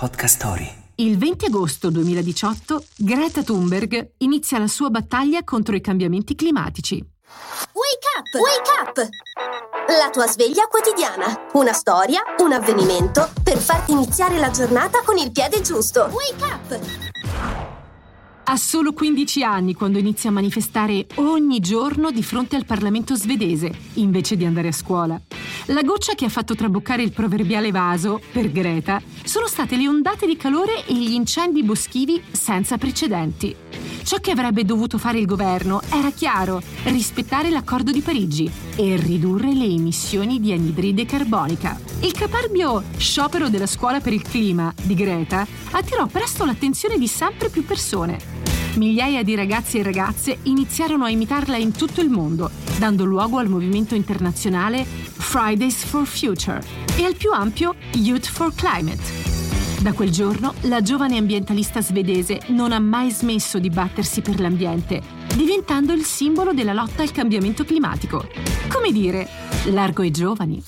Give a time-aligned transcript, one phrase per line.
[0.00, 0.66] Podcast Story.
[0.94, 6.94] Il 20 agosto 2018 Greta Thunberg inizia la sua battaglia contro i cambiamenti climatici.
[6.94, 8.40] Wake up!
[8.40, 9.08] Wake up!
[9.88, 11.48] La tua sveglia quotidiana.
[11.52, 16.10] Una storia, un avvenimento per farti iniziare la giornata con il piede giusto.
[16.10, 16.80] Wake up!
[18.44, 23.70] Ha solo 15 anni quando inizia a manifestare ogni giorno di fronte al Parlamento svedese,
[23.94, 25.20] invece di andare a scuola.
[25.70, 30.26] La goccia che ha fatto traboccare il proverbiale vaso, per Greta, sono state le ondate
[30.26, 33.54] di calore e gli incendi boschivi senza precedenti.
[34.02, 39.54] Ciò che avrebbe dovuto fare il governo era chiaro, rispettare l'accordo di Parigi e ridurre
[39.54, 41.78] le emissioni di anidride carbonica.
[42.00, 47.48] Il caparbio sciopero della scuola per il clima di Greta attirò presto l'attenzione di sempre
[47.48, 48.18] più persone.
[48.74, 53.50] Migliaia di ragazzi e ragazze iniziarono a imitarla in tutto il mondo, dando luogo al
[53.50, 56.62] movimento internazionale Fridays for Future
[56.96, 59.02] e al più ampio Youth for Climate.
[59.82, 65.02] Da quel giorno la giovane ambientalista svedese non ha mai smesso di battersi per l'ambiente,
[65.34, 68.26] diventando il simbolo della lotta al cambiamento climatico.
[68.70, 69.28] Come dire,
[69.66, 70.62] largo ai giovani.